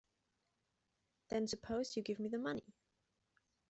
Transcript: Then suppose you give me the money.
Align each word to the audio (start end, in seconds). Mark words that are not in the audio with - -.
Then 1.29 1.45
suppose 1.45 1.95
you 1.95 2.01
give 2.01 2.17
me 2.17 2.27
the 2.27 2.39
money. 2.39 2.73